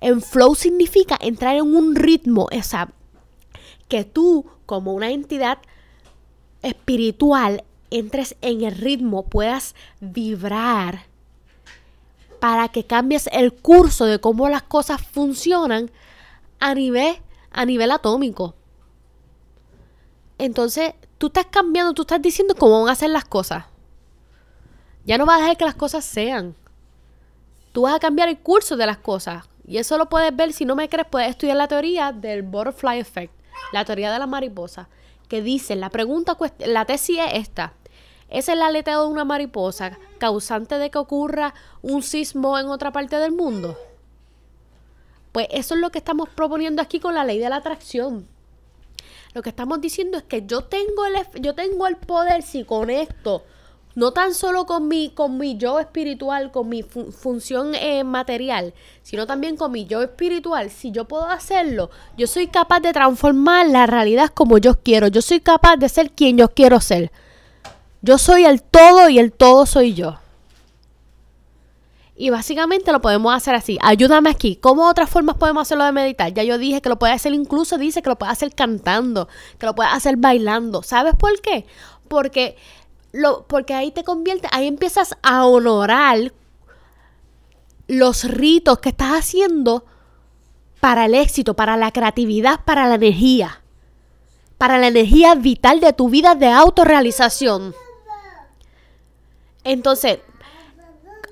[0.00, 2.48] En flow significa entrar en un ritmo.
[2.50, 2.90] O sea,
[3.88, 5.58] que tú, como una entidad
[6.64, 11.06] espiritual entres en el ritmo, puedas vibrar
[12.40, 15.90] para que cambies el curso de cómo las cosas funcionan
[16.58, 17.16] a nivel,
[17.50, 18.54] a nivel atómico.
[20.38, 23.64] Entonces, tú estás cambiando, tú estás diciendo cómo van a ser las cosas.
[25.06, 26.54] Ya no vas a dejar que las cosas sean.
[27.72, 29.44] Tú vas a cambiar el curso de las cosas.
[29.66, 32.98] Y eso lo puedes ver, si no me crees, puedes estudiar la teoría del butterfly
[32.98, 33.32] effect,
[33.72, 34.88] la teoría de la mariposa
[35.28, 37.74] que dice, la pregunta, la tesis es esta.
[38.28, 43.16] ¿Es el aleteo de una mariposa causante de que ocurra un sismo en otra parte
[43.16, 43.78] del mundo?
[45.32, 48.26] Pues eso es lo que estamos proponiendo aquí con la ley de la atracción.
[49.34, 53.44] Lo que estamos diciendo es que yo tengo el, yo tengo el poder si conecto
[53.94, 59.26] no tan solo con mi, con mi yo espiritual, con mi función eh, material, sino
[59.26, 60.70] también con mi yo espiritual.
[60.70, 65.08] Si yo puedo hacerlo, yo soy capaz de transformar la realidad como yo quiero.
[65.08, 67.12] Yo soy capaz de ser quien yo quiero ser.
[68.02, 70.18] Yo soy el todo y el todo soy yo.
[72.16, 73.78] Y básicamente lo podemos hacer así.
[73.82, 74.56] Ayúdame aquí.
[74.56, 76.32] ¿Cómo otras formas podemos hacerlo de meditar?
[76.32, 79.28] Ya yo dije que lo puede hacer incluso, dice que lo puede hacer cantando,
[79.58, 80.82] que lo puede hacer bailando.
[80.82, 81.66] ¿Sabes por qué?
[82.06, 82.56] Porque
[83.48, 86.32] porque ahí te convierte, ahí empiezas a honorar
[87.86, 89.84] los ritos que estás haciendo
[90.80, 93.62] para el éxito, para la creatividad, para la energía,
[94.58, 97.74] para la energía vital de tu vida de autorrealización.
[99.62, 100.18] Entonces,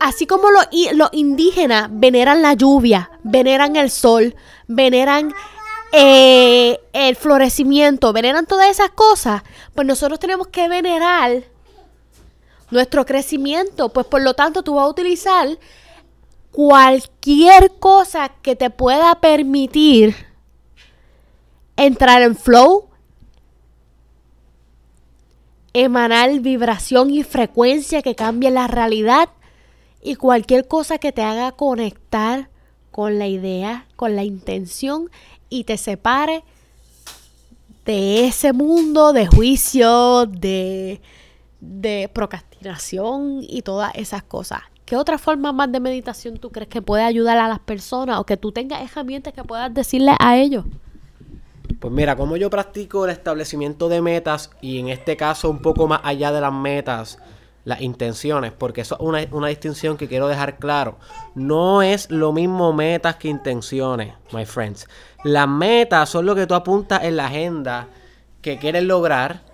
[0.01, 4.35] así como los, los indígenas veneran la lluvia, veneran el sol,
[4.68, 5.35] veneran
[5.92, 9.42] eh, el florecimiento, veneran todas esas cosas,
[9.75, 11.51] pues nosotros tenemos que venerar
[12.72, 13.90] nuestro crecimiento.
[13.90, 15.48] Pues por lo tanto tú vas a utilizar
[16.50, 20.14] cualquier cosa que te pueda permitir
[21.76, 22.88] entrar en flow,
[25.72, 29.30] emanar vibración y frecuencia que cambie la realidad
[30.02, 32.50] y cualquier cosa que te haga conectar
[32.90, 35.11] con la idea, con la intención
[35.48, 36.44] y te separe
[37.87, 41.00] de ese mundo de juicio, de,
[41.62, 44.62] de procrastinación y todas esas cosas.
[44.85, 48.27] ¿Qué otra forma más de meditación tú crees que puede ayudar a las personas o
[48.27, 50.64] que tú tengas herramientas que puedas decirle a ellos?
[51.79, 55.87] Pues mira, como yo practico el establecimiento de metas y en este caso un poco
[55.87, 57.18] más allá de las metas,
[57.64, 60.98] las intenciones, porque eso es una, una, distinción que quiero dejar claro.
[61.37, 64.88] No es lo mismo metas que intenciones, my friends.
[65.22, 67.87] Las metas son lo que tú apuntas en la agenda
[68.40, 69.51] que quieres lograr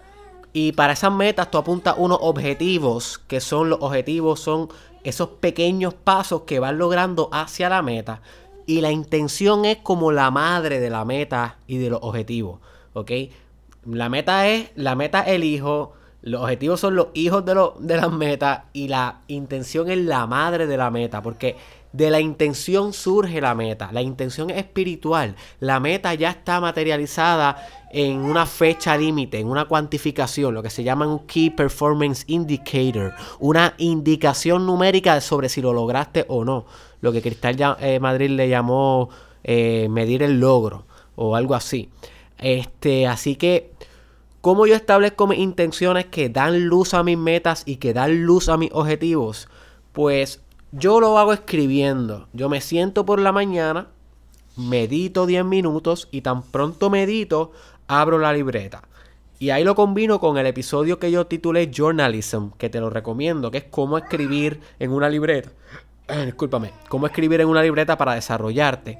[0.60, 4.68] y para esas metas tú apuntas unos objetivos, que son los objetivos, son
[5.04, 8.22] esos pequeños pasos que vas logrando hacia la meta.
[8.66, 12.58] Y la intención es como la madre de la meta y de los objetivos.
[12.92, 13.12] ¿Ok?
[13.86, 15.92] La meta es, la meta es el hijo,
[16.22, 20.66] los objetivos son los hijos de, de las metas y la intención es la madre
[20.66, 21.22] de la meta.
[21.22, 21.54] Porque
[21.92, 23.90] de la intención surge la meta.
[23.92, 25.36] La intención es espiritual.
[25.60, 30.84] La meta ya está materializada en una fecha límite, en una cuantificación, lo que se
[30.84, 36.66] llama un Key Performance Indicator, una indicación numérica sobre si lo lograste o no.
[37.00, 39.08] Lo que Cristal eh, Madrid le llamó
[39.44, 40.84] eh, medir el logro
[41.16, 41.88] o algo así.
[42.38, 43.72] Este, así que,
[44.40, 48.48] ¿cómo yo establezco mis intenciones que dan luz a mis metas y que dan luz
[48.48, 49.48] a mis objetivos?
[49.92, 52.28] Pues yo lo hago escribiendo.
[52.32, 53.88] Yo me siento por la mañana,
[54.56, 57.52] medito 10 minutos y tan pronto medito,
[57.86, 58.82] abro la libreta.
[59.40, 63.50] Y ahí lo combino con el episodio que yo titulé Journalism, que te lo recomiendo,
[63.50, 65.50] que es cómo escribir en una libreta.
[66.24, 68.98] discúlpame, cómo escribir en una libreta para desarrollarte.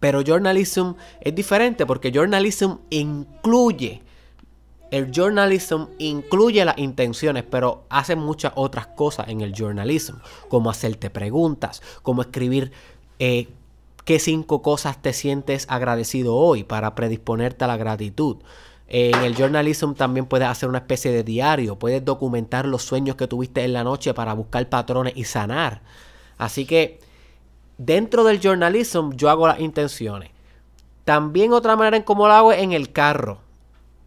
[0.00, 4.02] Pero journalism es diferente porque journalism incluye,
[4.90, 10.16] el journalism incluye las intenciones, pero hace muchas otras cosas en el journalism,
[10.48, 12.72] como hacerte preguntas, como escribir
[13.18, 13.48] eh,
[14.04, 18.38] qué cinco cosas te sientes agradecido hoy para predisponerte a la gratitud.
[18.90, 23.26] En el journalism también puedes hacer una especie de diario, puedes documentar los sueños que
[23.26, 25.82] tuviste en la noche para buscar patrones y sanar.
[26.38, 27.00] Así que
[27.76, 30.30] dentro del journalism yo hago las intenciones.
[31.04, 33.40] También otra manera en cómo lo hago es en el carro,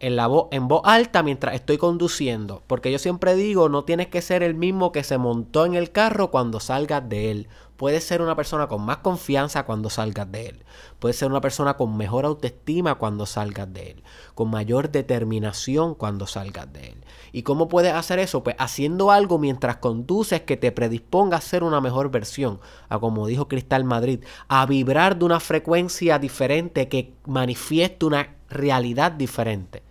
[0.02, 2.62] en, la voz, en voz alta mientras estoy conduciendo.
[2.66, 5.92] Porque yo siempre digo, no tienes que ser el mismo que se montó en el
[5.92, 7.48] carro cuando salgas de él.
[7.76, 10.64] Puedes ser una persona con más confianza cuando salgas de él.
[10.98, 14.02] Puedes ser una persona con mejor autoestima cuando salgas de él.
[14.34, 17.04] Con mayor determinación cuando salgas de él.
[17.30, 18.42] ¿Y cómo puedes hacer eso?
[18.42, 22.60] Pues haciendo algo mientras conduces que te predisponga a ser una mejor versión.
[22.88, 29.12] A como dijo Cristal Madrid, a vibrar de una frecuencia diferente que manifieste una realidad
[29.12, 29.82] diferente.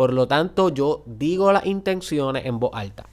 [0.00, 3.04] Por lo tanto, yo digo las intenciones en voz alta.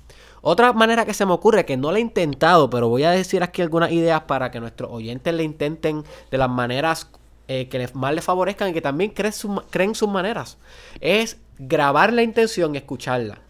[0.41, 3.43] Otra manera que se me ocurre, que no la he intentado, pero voy a decir
[3.43, 7.09] aquí algunas ideas para que nuestros oyentes le intenten de las maneras
[7.49, 9.33] eh, que más les favorezcan y que también creen,
[9.69, 10.59] creen sus maneras,
[11.01, 13.41] es grabar la intención y escucharla.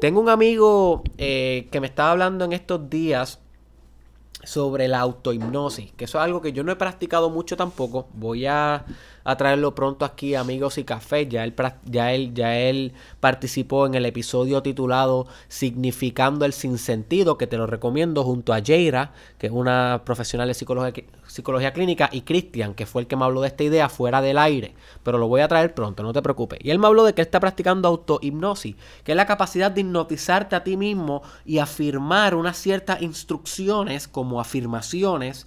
[0.00, 3.40] Tengo un amigo eh, que me estaba hablando en estos días
[4.44, 8.06] sobre la autohipnosis, que eso es algo que yo no he practicado mucho tampoco.
[8.14, 8.84] Voy a
[9.26, 11.26] a traerlo pronto aquí, amigos y café.
[11.26, 17.48] Ya él, ya él, ya él participó en el episodio titulado Significando el sinsentido, que
[17.48, 22.20] te lo recomiendo junto a Jaira, que es una profesional de psicología, psicología clínica, y
[22.22, 24.74] Cristian, que fue el que me habló de esta idea fuera del aire.
[25.02, 26.60] Pero lo voy a traer pronto, no te preocupes.
[26.62, 29.80] Y él me habló de que él está practicando autohipnosis, que es la capacidad de
[29.80, 35.46] hipnotizarte a ti mismo y afirmar unas ciertas instrucciones como afirmaciones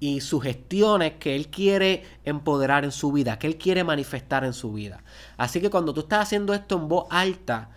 [0.00, 4.72] y sugestiones que él quiere empoderar en su vida, que él quiere manifestar en su
[4.72, 5.04] vida.
[5.36, 7.70] Así que cuando tú estás haciendo esto en voz alta,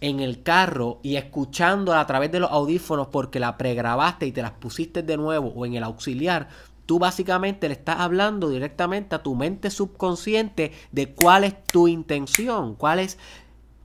[0.00, 4.42] en el carro y escuchándola a través de los audífonos porque la pregrabaste y te
[4.42, 6.48] las pusiste de nuevo o en el auxiliar,
[6.86, 12.74] tú básicamente le estás hablando directamente a tu mente subconsciente de cuál es tu intención,
[12.74, 13.18] cuál es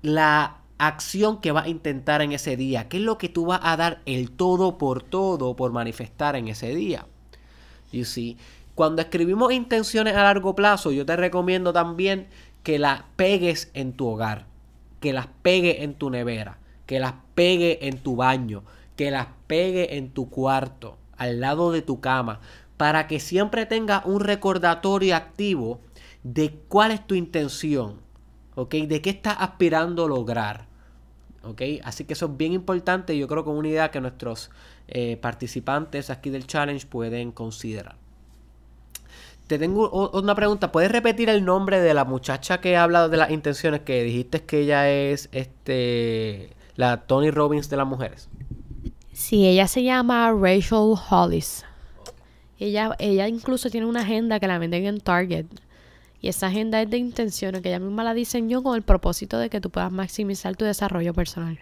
[0.02, 3.62] la acción que vas a intentar en ese día, qué es lo que tú vas
[3.64, 7.08] a dar el todo por todo por manifestar en ese día.
[7.96, 8.38] You see.
[8.76, 12.28] Cuando escribimos intenciones a largo plazo, yo te recomiendo también
[12.62, 14.48] que las pegues en tu hogar,
[15.00, 18.64] que las pegues en tu nevera, que las pegue en tu baño,
[18.98, 22.42] que las pegue en tu cuarto, al lado de tu cama,
[22.76, 25.80] para que siempre tenga un recordatorio activo
[26.24, 28.02] de cuál es tu intención,
[28.56, 28.76] ¿ok?
[28.76, 30.66] De qué estás aspirando a lograr,
[31.44, 31.62] ¿ok?
[31.84, 33.18] Así que eso es bien importante.
[33.18, 34.50] Yo creo que es una idea que nuestros
[34.88, 37.96] eh, participantes aquí del challenge pueden considerar.
[39.48, 40.72] Te tengo una pregunta.
[40.72, 44.44] ¿Puedes repetir el nombre de la muchacha que ha hablado de las intenciones que dijiste
[44.44, 48.28] que ella es este la Tony Robbins de las mujeres?
[49.14, 51.64] Sí, ella se llama Rachel Hollis.
[52.60, 55.46] Ella, ella incluso tiene una agenda que la venden en Target.
[56.22, 59.50] Y esa agenda es de intenciones que ella misma la diseñó con el propósito de
[59.50, 61.60] que tú puedas maximizar tu desarrollo personal.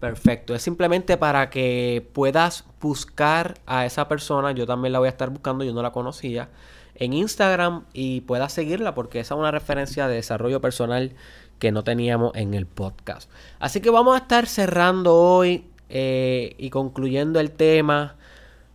[0.00, 5.10] Perfecto, es simplemente para que puedas buscar a esa persona, yo también la voy a
[5.10, 6.50] estar buscando, yo no la conocía,
[6.94, 11.12] en Instagram y puedas seguirla porque esa es una referencia de desarrollo personal
[11.58, 13.30] que no teníamos en el podcast.
[13.58, 18.17] Así que vamos a estar cerrando hoy eh, y concluyendo el tema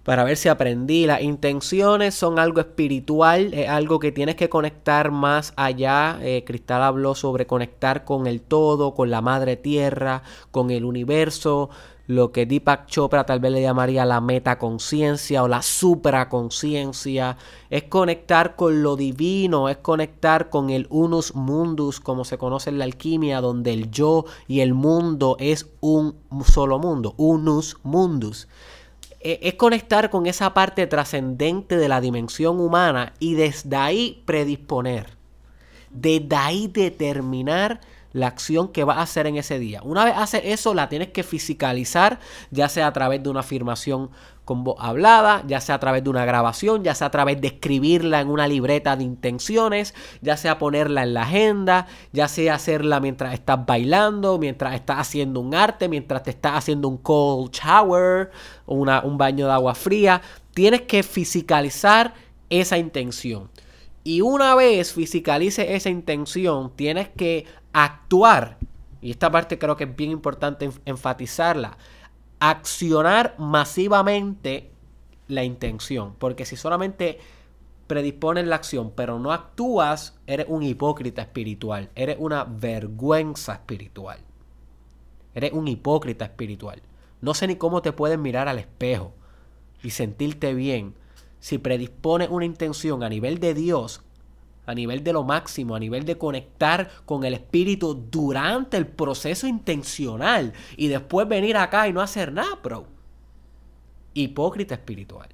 [0.03, 1.05] para ver si aprendí.
[1.05, 6.19] Las intenciones son algo espiritual, es algo que tienes que conectar más allá.
[6.21, 11.69] Eh, Cristal habló sobre conectar con el todo, con la madre tierra, con el universo,
[12.05, 17.37] lo que Deepak Chopra tal vez le llamaría la metaconciencia o la supraconciencia.
[17.69, 22.79] Es conectar con lo divino, es conectar con el unus mundus, como se conoce en
[22.79, 28.49] la alquimia, donde el yo y el mundo es un solo mundo, unus mundus.
[29.23, 35.17] E, es conectar con esa parte trascendente de la dimensión humana y desde ahí predisponer.
[35.89, 37.79] Desde ahí determinar
[38.13, 39.81] la acción que vas a hacer en ese día.
[39.83, 42.19] Una vez haces eso, la tienes que fiscalizar,
[42.51, 44.11] ya sea a través de una afirmación
[44.45, 47.47] con voz hablada, ya sea a través de una grabación, ya sea a través de
[47.47, 52.99] escribirla en una libreta de intenciones, ya sea ponerla en la agenda, ya sea hacerla
[52.99, 58.31] mientras estás bailando, mientras estás haciendo un arte, mientras te estás haciendo un cold shower,
[58.65, 60.21] un baño de agua fría.
[60.53, 62.13] Tienes que fiscalizar
[62.49, 63.49] esa intención.
[64.03, 68.57] Y una vez fiscalice esa intención, tienes que actuar.
[69.01, 71.77] Y esta parte creo que es bien importante enfatizarla
[72.43, 74.69] accionar masivamente
[75.29, 76.13] la intención.
[76.19, 77.19] Porque si solamente
[77.87, 81.89] predispones la acción, pero no actúas, eres un hipócrita espiritual.
[81.95, 84.19] Eres una vergüenza espiritual.
[85.33, 86.81] Eres un hipócrita espiritual.
[87.21, 89.13] No sé ni cómo te puedes mirar al espejo
[89.81, 90.95] y sentirte bien
[91.39, 94.01] si predispones una intención a nivel de Dios
[94.65, 99.47] a nivel de lo máximo, a nivel de conectar con el espíritu durante el proceso
[99.47, 102.87] intencional y después venir acá y no hacer nada, bro.
[104.13, 105.29] Hipócrita espiritual.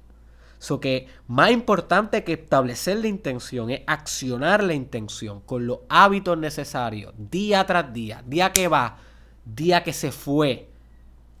[0.58, 6.36] So que más importante que establecer la intención es accionar la intención con los hábitos
[6.36, 8.98] necesarios, día tras día, día que va,
[9.46, 10.68] día que se fue,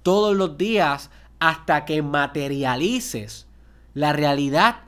[0.02, 3.46] todos los días hasta que materialices
[3.92, 4.84] la realidad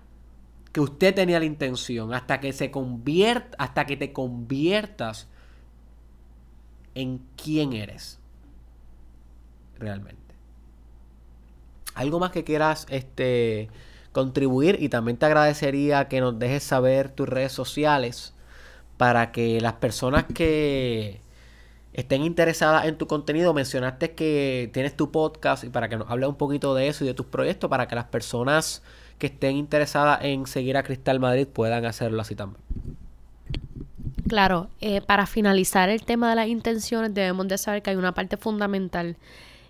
[0.72, 5.28] que usted tenía la intención hasta que se convierta, hasta que te conviertas
[6.94, 8.18] en quién eres
[9.78, 10.20] realmente.
[11.94, 13.68] Algo más que quieras este
[14.12, 18.34] contribuir y también te agradecería que nos dejes saber tus redes sociales
[18.96, 21.20] para que las personas que
[21.92, 26.26] estén interesadas en tu contenido, mencionaste que tienes tu podcast y para que nos hable
[26.26, 28.82] un poquito de eso y de tus proyectos para que las personas
[29.18, 32.62] que estén interesadas en seguir a Cristal Madrid puedan hacerlo así también.
[34.28, 38.14] Claro, eh, para finalizar el tema de las intenciones debemos de saber que hay una
[38.14, 39.16] parte fundamental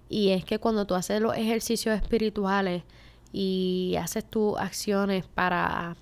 [0.09, 2.83] y es que cuando tú haces los ejercicios espirituales
[3.33, 5.97] y haces tus acciones para,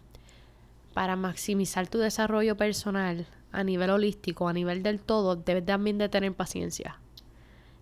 [0.94, 6.08] para maximizar tu desarrollo personal a nivel holístico, a nivel del todo, debes también de
[6.08, 6.98] tener paciencia.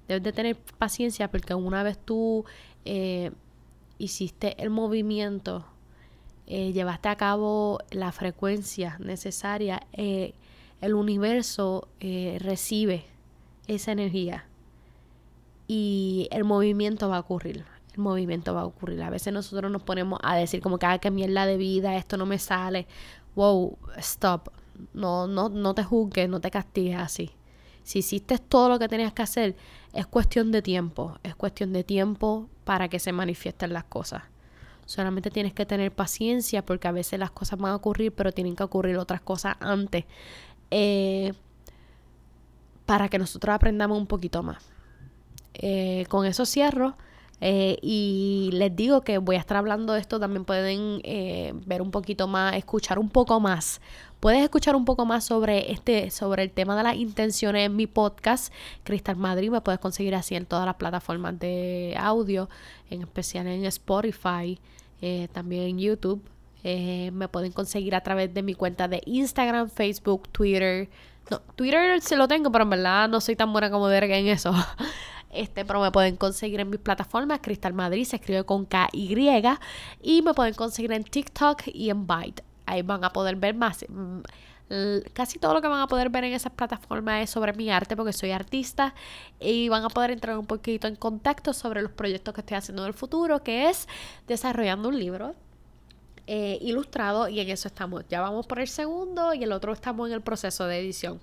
[0.06, 2.44] Debes de tener paciencia porque una vez tú
[2.84, 3.30] eh,
[3.98, 5.64] hiciste el movimiento,
[6.46, 10.34] eh, llevaste a cabo la frecuencia necesaria, eh,
[10.80, 13.04] el universo eh, recibe
[13.66, 14.46] esa energía
[15.66, 17.64] y el movimiento va a ocurrir.
[17.92, 19.02] El movimiento va a ocurrir.
[19.02, 22.16] A veces nosotros nos ponemos a decir como que, ah, que mierda de vida, esto
[22.16, 22.86] no me sale.
[23.34, 24.48] Wow, stop.
[24.94, 27.32] No, no, no te juzgues, no te castigues así.
[27.88, 29.56] Si hiciste todo lo que tenías que hacer,
[29.94, 31.18] es cuestión de tiempo.
[31.22, 34.24] Es cuestión de tiempo para que se manifiesten las cosas.
[34.84, 38.56] Solamente tienes que tener paciencia porque a veces las cosas van a ocurrir, pero tienen
[38.56, 40.04] que ocurrir otras cosas antes.
[40.70, 41.32] Eh,
[42.84, 44.62] para que nosotros aprendamos un poquito más.
[45.54, 46.94] Eh, con eso cierro.
[47.40, 51.00] Eh, y les digo que voy a estar hablando de esto, también pueden
[51.66, 53.80] ver un poquito más, escuchar un poco más
[54.20, 57.86] Puedes escuchar un poco más sobre este, sobre el tema de las intenciones en mi
[57.86, 59.48] podcast, Cristal Madrid.
[59.48, 62.48] Me puedes conseguir así en todas las plataformas de audio,
[62.90, 64.58] en especial en Spotify,
[65.00, 66.20] eh, también en YouTube.
[66.64, 70.88] Eh, me pueden conseguir a través de mi cuenta de Instagram, Facebook, Twitter.
[71.30, 74.26] No, Twitter se lo tengo, pero en verdad no soy tan buena como verga en
[74.26, 74.52] eso.
[75.30, 77.40] Este, pero me pueden conseguir en mis plataformas.
[77.42, 79.42] Cristal Madrid se escribe con K-Y.
[80.02, 83.84] Y me pueden conseguir en TikTok y en Byte ahí van a poder ver más.
[83.88, 84.20] Mm,
[85.14, 87.96] casi todo lo que van a poder ver en esas plataformas es sobre mi arte
[87.96, 88.94] porque soy artista
[89.40, 92.82] y van a poder entrar un poquito en contacto sobre los proyectos que estoy haciendo
[92.82, 93.88] en el futuro, que es
[94.26, 95.34] desarrollando un libro
[96.26, 98.04] eh, ilustrado y en eso estamos.
[98.08, 101.20] Ya vamos por el segundo y el otro estamos en el proceso de edición.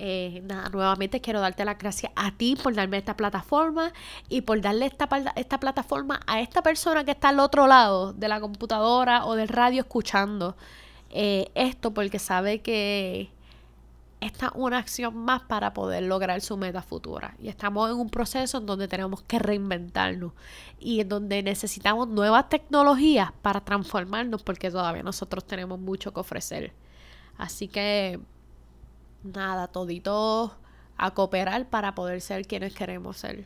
[0.00, 3.92] Eh, nada, nuevamente quiero darte las gracias a ti por darme esta plataforma
[4.28, 8.28] y por darle esta, esta plataforma a esta persona que está al otro lado de
[8.28, 10.56] la computadora o del radio escuchando
[11.10, 13.30] eh, esto porque sabe que
[14.20, 17.34] esta es una acción más para poder lograr su meta futura.
[17.40, 20.32] Y estamos en un proceso en donde tenemos que reinventarnos
[20.78, 26.72] y en donde necesitamos nuevas tecnologías para transformarnos porque todavía nosotros tenemos mucho que ofrecer.
[27.36, 28.20] Así que
[29.22, 30.54] nada, todito
[30.96, 33.44] a cooperar para poder ser quienes queremos ser.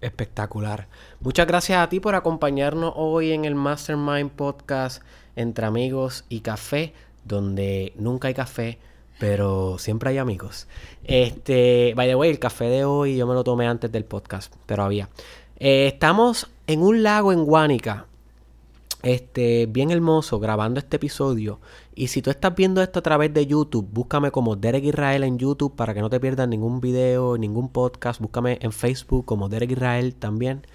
[0.00, 0.88] Espectacular.
[1.20, 5.02] Muchas gracias a ti por acompañarnos hoy en el Mastermind Podcast
[5.36, 6.92] entre amigos y café,
[7.24, 8.78] donde nunca hay café,
[9.20, 10.66] pero siempre hay amigos.
[11.04, 14.52] Este, by the way, el café de hoy yo me lo tomé antes del podcast,
[14.66, 15.08] pero había.
[15.60, 18.06] Eh, estamos en un lago en Guánica,
[19.02, 21.60] este, bien hermoso grabando este episodio.
[21.94, 25.38] Y si tú estás viendo esto a través de YouTube, búscame como Derek Israel en
[25.38, 28.20] YouTube para que no te pierdas ningún video, ningún podcast.
[28.20, 30.66] Búscame en Facebook como Derek Israel también.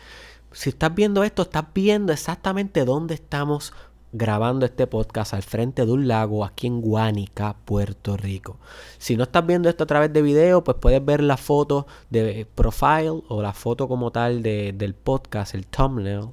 [0.52, 3.74] Si estás viendo esto, estás viendo exactamente dónde estamos
[4.14, 8.58] grabando este podcast al frente de un lago aquí en Guánica, Puerto Rico.
[8.98, 12.48] Si no estás viendo esto a través de video, pues puedes ver la foto de
[12.56, 16.30] profile o la foto como tal del podcast, el thumbnail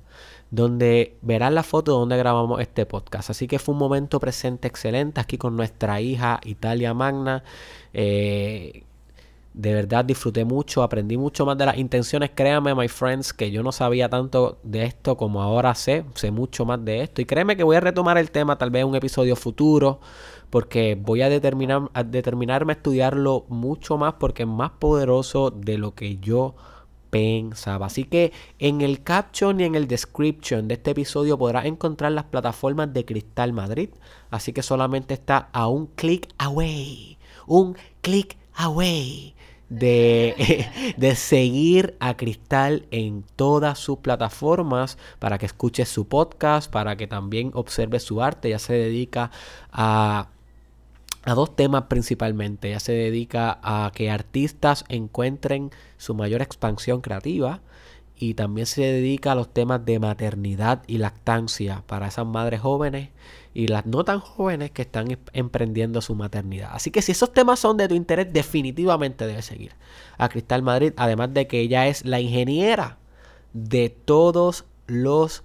[0.55, 3.31] donde verás la foto donde grabamos este podcast.
[3.31, 7.43] Así que fue un momento presente excelente aquí con nuestra hija Italia Magna.
[7.93, 8.85] Eh,
[9.53, 12.31] de verdad disfruté mucho, aprendí mucho más de las intenciones.
[12.35, 16.05] Créanme, my friends, que yo no sabía tanto de esto como ahora sé.
[16.15, 17.21] Sé mucho más de esto.
[17.21, 20.01] Y créeme que voy a retomar el tema tal vez en un episodio futuro.
[20.51, 25.79] Porque voy a, determinar, a determinarme a estudiarlo mucho más porque es más poderoso de
[25.79, 26.55] lo que yo
[27.15, 27.87] pensaba.
[27.87, 32.25] Así que en el caption y en el description de este episodio podrás encontrar las
[32.25, 33.91] plataformas de Cristal Madrid.
[34.31, 37.17] Así que solamente está a un clic away.
[37.47, 39.37] Un clic away.
[39.69, 46.97] De, de, seguir a Cristal en todas sus plataformas para que escuches su podcast, para
[46.97, 48.51] que también observes su arte.
[48.51, 49.31] Ya se dedica
[49.73, 50.31] a
[51.25, 52.69] a dos temas principalmente.
[52.69, 57.61] Ella se dedica a que artistas encuentren su mayor expansión creativa
[58.17, 63.11] y también se dedica a los temas de maternidad y lactancia para esas madres jóvenes
[63.55, 66.71] y las no tan jóvenes que están em-, emprendiendo su maternidad.
[66.73, 69.73] Así que si esos temas son de tu interés, definitivamente debes seguir
[70.19, 72.99] a Cristal Madrid, además de que ella es la ingeniera
[73.53, 75.43] de todos los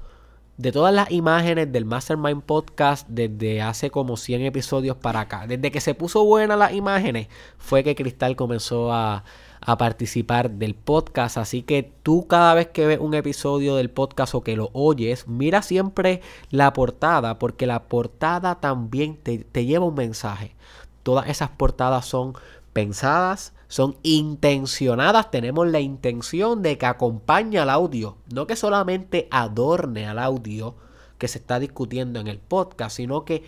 [0.59, 5.47] de todas las imágenes del Mastermind Podcast desde hace como 100 episodios para acá.
[5.47, 9.23] Desde que se puso buena las imágenes fue que Cristal comenzó a,
[9.61, 11.37] a, participar del podcast.
[11.37, 15.29] Así que tú cada vez que ves un episodio del podcast o que lo oyes,
[15.29, 20.57] mira siempre la portada porque la portada también te, te lleva un mensaje.
[21.03, 22.33] Todas esas portadas son
[22.73, 30.07] pensadas, son intencionadas, tenemos la intención de que acompañe al audio, no que solamente adorne
[30.07, 30.75] al audio
[31.17, 33.43] que se está discutiendo en el podcast, sino que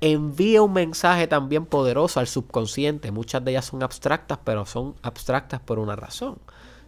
[0.00, 3.10] envíe un mensaje también poderoso al subconsciente.
[3.10, 6.38] Muchas de ellas son abstractas, pero son abstractas por una razón.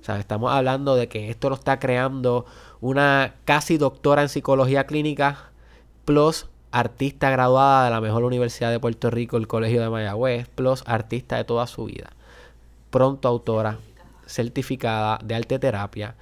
[0.00, 2.44] O sea, estamos hablando de que esto lo está creando
[2.80, 5.52] una casi doctora en psicología clínica
[6.04, 10.82] plus artista graduada de la mejor universidad de Puerto Rico, el Colegio de Mayagüez, plus
[10.86, 12.10] artista de toda su vida.
[12.90, 13.78] Pronto autora
[14.26, 16.14] certificada de arte terapia,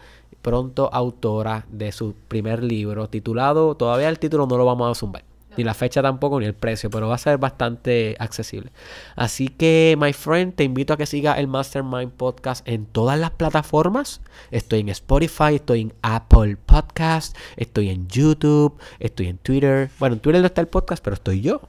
[0.43, 5.23] pronto autora de su primer libro titulado, todavía el título no lo vamos a zumbar,
[5.61, 8.73] ni la fecha tampoco, ni el precio, pero va a ser bastante accesible.
[9.15, 13.31] Así que, my friend, te invito a que sigas el Mastermind Podcast en todas las
[13.33, 14.23] plataformas.
[14.51, 19.91] Estoy en Spotify, estoy en Apple Podcast, estoy en YouTube, estoy en Twitter.
[19.99, 21.61] Bueno, en Twitter no está el podcast, pero estoy yo.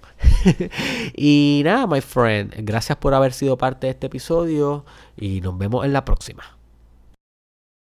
[1.16, 4.86] y nada, my friend, gracias por haber sido parte de este episodio
[5.18, 6.61] y nos vemos en la próxima.